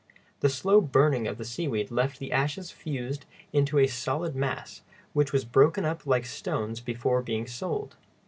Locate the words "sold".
7.45-7.97